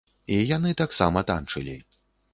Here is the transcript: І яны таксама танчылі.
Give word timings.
І 0.37 0.37
яны 0.55 0.71
таксама 0.81 1.23
танчылі. 1.31 1.77